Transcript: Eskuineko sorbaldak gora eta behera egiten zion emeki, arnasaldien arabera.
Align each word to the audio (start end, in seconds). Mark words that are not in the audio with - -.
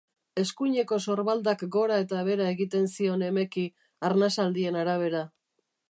Eskuineko 0.43 0.97
sorbaldak 1.03 1.61
gora 1.75 1.99
eta 2.05 2.23
behera 2.29 2.49
egiten 2.55 2.91
zion 2.95 3.27
emeki, 3.29 3.67
arnasaldien 4.11 4.85
arabera. 4.87 5.27